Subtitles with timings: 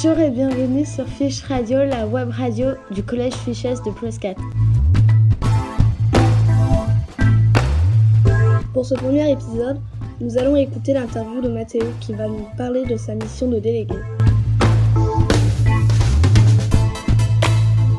[0.00, 4.36] Bonjour et bienvenue sur Fiche Radio, la web radio du Collège Fiches de Prescott.
[8.72, 9.80] Pour ce premier épisode,
[10.20, 13.96] nous allons écouter l'interview de Mathéo qui va nous parler de sa mission de délégué.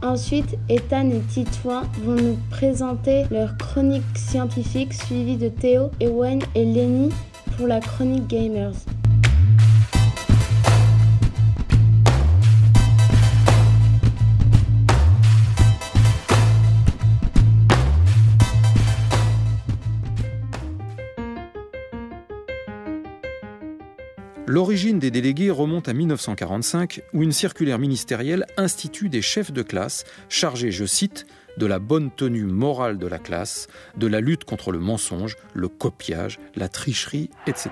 [0.00, 6.64] Ensuite, Ethan et Titouan vont nous présenter leur chronique scientifique suivie de Théo, Ewen et
[6.64, 7.08] Lenny
[7.56, 8.76] pour la chronique Gamers.
[24.50, 30.02] L'origine des délégués remonte à 1945, où une circulaire ministérielle institue des chefs de classe
[30.28, 31.24] chargés, je cite,
[31.56, 35.68] de la bonne tenue morale de la classe, de la lutte contre le mensonge, le
[35.68, 37.70] copiage, la tricherie, etc.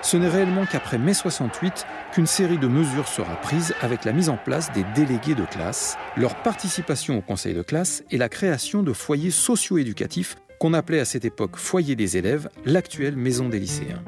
[0.00, 4.30] Ce n'est réellement qu'après mai 68 qu'une série de mesures sera prise avec la mise
[4.30, 8.82] en place des délégués de classe, leur participation au conseil de classe et la création
[8.82, 14.02] de foyers socio-éducatifs qu'on appelait à cette époque foyer des élèves, l'actuelle maison des lycéens.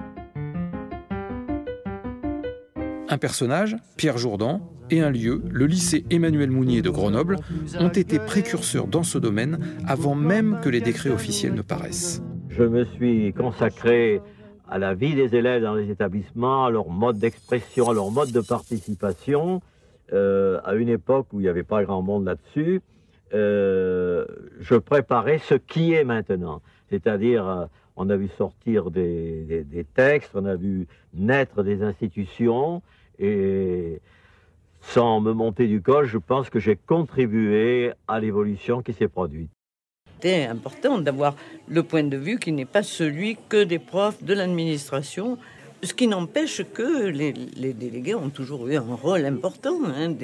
[3.14, 7.36] Un personnage, Pierre Jourdan, et un lieu, le lycée Emmanuel Mounier de Grenoble,
[7.78, 12.24] ont été précurseurs dans ce domaine avant même que les décrets officiels ne paraissent.
[12.48, 14.20] Je me suis consacré
[14.68, 18.32] à la vie des élèves dans les établissements, à leur mode d'expression, à leur mode
[18.32, 19.62] de participation,
[20.12, 22.80] euh, à une époque où il n'y avait pas grand monde là-dessus.
[23.32, 24.26] Euh,
[24.58, 30.46] je préparais ce qui est maintenant, c'est-à-dire euh, on a vu sortir des, textes, on
[30.46, 32.82] a vu naître des institutions,
[33.18, 34.00] et
[34.80, 39.50] sans me monter du col, je pense que j'ai contribué à l'évolution qui s'est produite.
[40.20, 41.36] C'est important d'avoir
[41.68, 45.38] le point de vue qui n'est pas celui que des profs de l'administration,
[45.82, 47.32] ce qui n'empêche que les,
[47.74, 50.14] délégués ont toujours eu un rôle important, hein,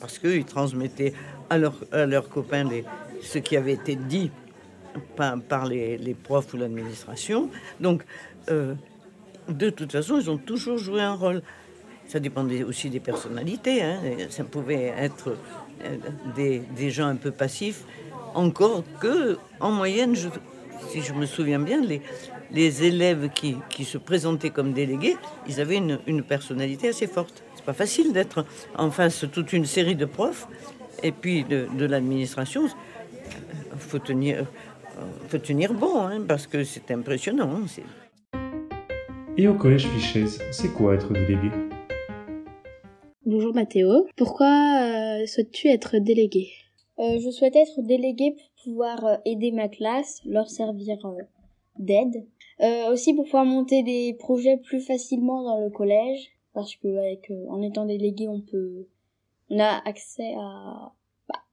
[0.00, 1.12] parce qu'ils transmettaient
[1.50, 1.58] à,
[1.92, 2.68] à leurs copains
[3.22, 4.30] ce qui avait été dit
[5.16, 7.50] par, les, profs ou l'administration.
[7.80, 8.04] Donc,
[8.50, 8.74] euh,
[9.48, 11.42] de toute façon, ils ont toujours joué un rôle.
[12.08, 13.82] Ça dépendait aussi des personnalités.
[13.82, 13.98] Hein.
[14.30, 15.36] Ça pouvait être
[15.84, 15.96] euh,
[16.76, 17.84] des, gens un peu passifs.
[18.34, 20.14] Encore que, en moyenne,
[20.90, 22.02] si je me souviens bien, les,
[22.52, 25.16] les élèves qui, se présentaient comme délégués,
[25.48, 27.42] ils avaient une, personnalité assez forte.
[27.54, 28.44] C'est pas facile d'être
[28.76, 30.46] en face toute une série de profs
[31.02, 32.68] et puis de, de l'administration.
[33.78, 34.46] Faut tenir,
[35.28, 37.62] faut tenir bon, hein, parce que c'est impressionnant.
[37.62, 38.38] Hein,
[39.36, 41.65] Et au collège Fichès, c'est quoi être délégué?
[43.46, 46.48] Bonjour Mathéo, pourquoi euh, souhaites-tu être délégué?
[46.98, 50.98] Euh, Je souhaite être délégué pour pouvoir euh, aider ma classe, leur servir
[51.78, 52.26] d'aide.
[52.90, 57.62] aussi pour pouvoir monter des projets plus facilement dans le collège, parce que avec, en
[57.62, 58.88] étant délégué, on peut,
[59.50, 60.92] on a accès à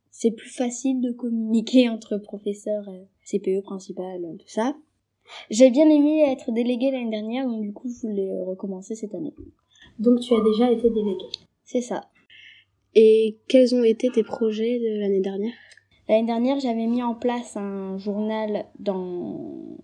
[0.09, 2.89] c'est plus facile de communiquer entre professeurs,
[3.23, 4.75] CPE principal, tout ça.
[5.51, 9.35] J'ai bien aimé être déléguée l'année dernière, donc du coup, je voulais recommencer cette année.
[9.99, 11.29] Donc tu as déjà été déléguée
[11.65, 12.09] C'est ça.
[12.95, 15.53] Et quels ont été tes projets de l'année dernière?
[16.07, 19.77] L'année dernière, j'avais mis en place un journal dans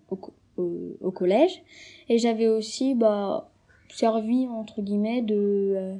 [0.57, 1.63] au, collège
[2.07, 3.49] et j'avais aussi bah,
[3.89, 5.95] servi entre guillemets de euh,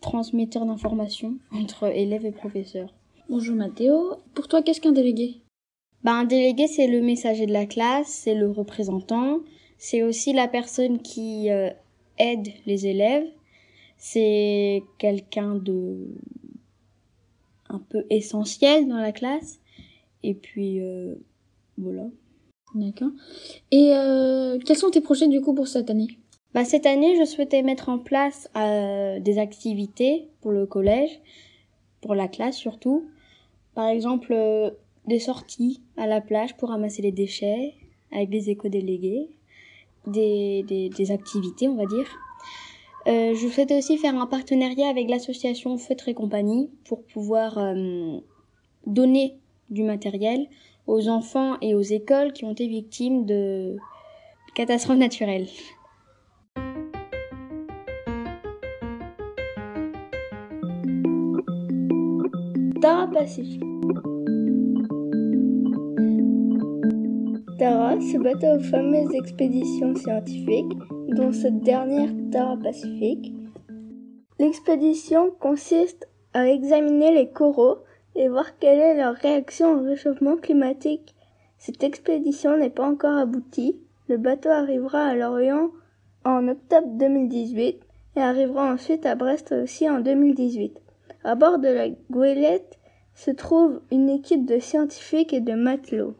[0.00, 2.92] transmetteur d'informations entre élèves et professeurs.
[3.28, 4.16] Bonjour Mathéo.
[4.34, 5.36] Pour toi, qu'est-ce qu'un délégué?
[6.02, 9.38] Ben, Un délégué, c'est le messager de la classe, c'est le représentant,
[9.78, 11.70] c'est aussi la personne qui euh,
[12.18, 13.26] aide les élèves,
[14.00, 16.08] c'est quelqu'un de
[17.68, 19.60] un peu essentiel dans la classe.
[20.24, 21.14] Et puis, euh,
[21.78, 22.06] voilà.
[22.74, 23.10] D'accord.
[23.70, 26.18] Et euh, quels sont tes projets du coup pour cette année?
[26.54, 31.20] Bah, Cette année, je souhaitais mettre en place des activités pour le collège,
[32.00, 33.06] pour la classe surtout.
[33.74, 34.70] Par exemple, euh,
[35.06, 37.74] des sorties à la plage pour ramasser les déchets
[38.12, 39.28] avec les éco-délégués,
[40.06, 42.06] des, des, activités, on va dire.
[43.06, 48.18] Euh, je souhaitais aussi faire un partenariat avec l'association Feutre et compagnie pour pouvoir euh,
[48.86, 49.38] donner
[49.70, 50.46] du matériel
[50.86, 53.76] aux enfants et aux écoles qui ont été victimes de
[54.54, 55.48] catastrophes naturelles.
[62.80, 63.62] Tara Pacifique.
[67.58, 70.72] Tara se battait aux fameuses expéditions scientifiques,
[71.10, 73.32] dont cette dernière Tara Pacifique.
[74.38, 77.78] L'expédition consiste à examiner les coraux
[78.14, 81.14] et voir quelle est leur réaction au réchauffement climatique.
[81.58, 83.78] Cette expédition n'est pas encore aboutie.
[84.08, 85.70] Le bateau arrivera à Lorient
[86.24, 87.80] en octobre 2018
[88.16, 90.80] et arrivera ensuite à Brest aussi en 2018.
[91.24, 92.78] À bord de la goélette
[93.14, 96.14] se trouve une équipe de scientifiques et de matelots.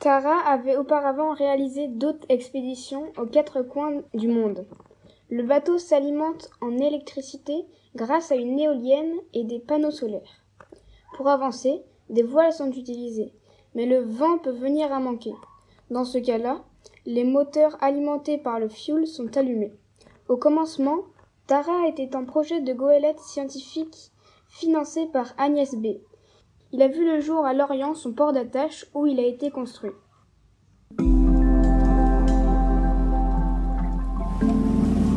[0.00, 4.66] Tara avait auparavant réalisé d'autres expéditions aux quatre coins du monde.
[5.28, 10.42] Le bateau s'alimente en électricité grâce à une éolienne et des panneaux solaires.
[11.14, 13.34] Pour avancer, des voiles sont utilisées,
[13.74, 15.34] mais le vent peut venir à manquer.
[15.90, 16.64] Dans ce cas-là,
[17.04, 19.74] les moteurs alimentés par le fioul sont allumés.
[20.28, 21.00] Au commencement,
[21.46, 24.12] Tara était un projet de goélette scientifique
[24.48, 25.98] financé par Agnès B.
[26.72, 29.90] Il a vu le jour à Lorient, son port d'attache, où il a été construit.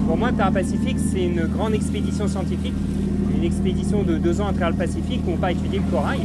[0.07, 2.73] Pour moi, Tara Pacifique, c'est une grande expédition scientifique,
[3.35, 6.21] une expédition de deux ans à travers le Pacifique où on va étudier le corail.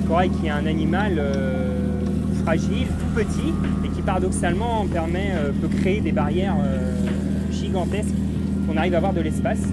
[0.00, 2.00] Le corail qui est un animal euh,
[2.44, 3.52] fragile, tout petit,
[3.84, 6.94] et qui paradoxalement euh, peut créer des barrières euh,
[7.50, 8.14] gigantesques
[8.68, 9.72] qu'on arrive à voir de l'espace.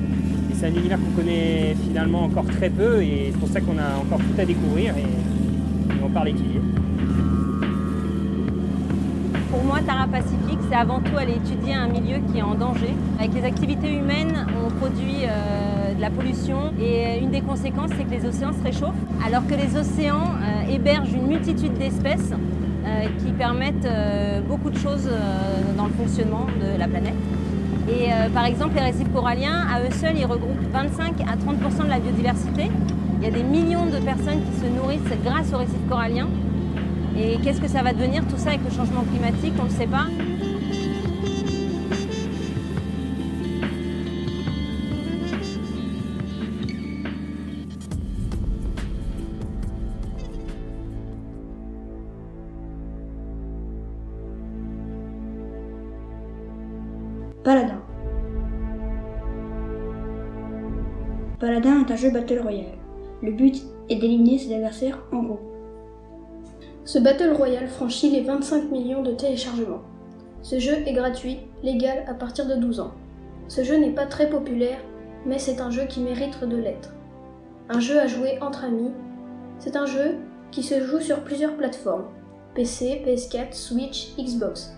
[0.58, 3.98] C'est un univers qu'on connaît finalement encore très peu, et c'est pour ça qu'on a
[4.02, 6.62] encore tout à découvrir et, et on part l'étudier.
[9.52, 12.94] Pour moi, Tara Pacifique, c'est avant tout aller étudier un milieu qui est en danger.
[13.20, 18.06] Avec les activités humaines, on produit euh, de la pollution et une des conséquences, c'est
[18.06, 18.94] que les océans se réchauffent,
[19.26, 23.88] alors que les océans euh, hébergent une multitude d'espèces euh, qui permettent
[24.48, 25.10] beaucoup de choses
[25.78, 27.14] dans le fonctionnement de la planète.
[27.88, 31.84] Et euh, par exemple, les récifs coralliens, à eux seuls, ils regroupent 25 à 30%
[31.84, 32.72] de la biodiversité.
[33.20, 36.28] Il y a des millions de personnes qui se nourrissent grâce aux récifs coralliens.
[37.18, 39.54] Et qu'est-ce que ça va devenir tout ça avec le changement climatique?
[39.60, 40.06] On ne sait pas.
[57.46, 57.80] Paladin.
[61.40, 62.80] Paladin est un jeu Battle Royale.
[63.22, 65.54] Le but est d'éliminer ses adversaires en groupe.
[66.86, 69.84] Ce Battle Royale franchit les 25 millions de téléchargements.
[70.42, 72.96] Ce jeu est gratuit, légal à partir de 12 ans.
[73.48, 74.80] Ce jeu n'est pas très populaire,
[75.28, 76.96] mais c'est un jeu qui mérite de l'être.
[77.70, 78.92] Un jeu à jouer entre amis.
[79.60, 80.16] C'est un jeu
[80.50, 82.06] qui se joue sur plusieurs plateformes
[82.56, 84.76] PC, PS4, Switch, Xbox.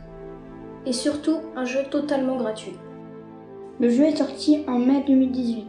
[0.85, 2.77] Et surtout un jeu totalement gratuit.
[3.79, 5.65] Le jeu est sorti en mai 2018.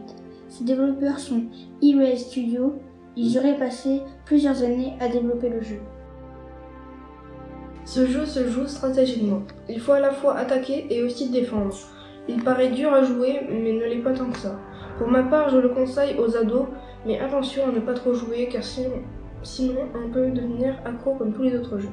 [0.47, 1.43] Ses développeurs sont
[1.83, 2.75] E-Ray Studio.
[3.15, 5.79] Ils auraient passé plusieurs années à développer le jeu.
[7.85, 9.41] Ce jeu se joue stratégiquement.
[9.67, 11.75] Il faut à la fois attaquer et aussi défendre.
[12.27, 14.59] Il paraît dur à jouer, mais ne l'est pas tant que ça.
[14.99, 16.67] Pour ma part, je le conseille aux ados,
[17.05, 19.01] mais attention à ne pas trop jouer, car sinon,
[19.41, 21.89] sinon on peut devenir accro comme tous les autres jeux.